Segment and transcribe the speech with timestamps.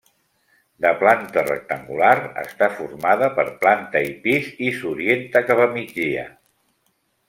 [0.85, 2.15] De planta rectangular,
[2.45, 6.31] està formada per planta i pis i s'orienta cap a migdia.